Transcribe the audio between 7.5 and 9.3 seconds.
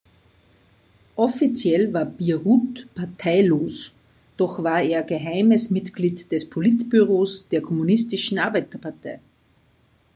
kommunistischen Arbeiterpartei.